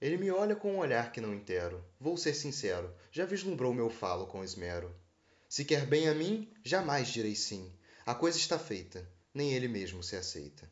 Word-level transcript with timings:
ele 0.00 0.16
me 0.16 0.30
olha 0.30 0.54
com 0.54 0.74
um 0.74 0.78
olhar 0.78 1.12
que 1.12 1.20
não 1.20 1.34
entero. 1.34 1.84
vou 1.98 2.16
ser 2.16 2.34
sincero 2.34 2.94
já 3.10 3.24
vislumbrou 3.24 3.72
meu 3.72 3.90
falo 3.90 4.26
com 4.26 4.44
esmero. 4.44 4.94
Se 5.48 5.64
quer 5.64 5.86
bem 5.86 6.08
a 6.08 6.14
mim 6.14 6.52
jamais 6.64 7.08
direi 7.08 7.34
sim. 7.34 7.72
A 8.04 8.14
coisa 8.14 8.38
está 8.38 8.58
feita 8.58 9.08
nem 9.36 9.52
ele 9.52 9.68
mesmo 9.68 10.02
se 10.02 10.16
aceita. 10.16 10.66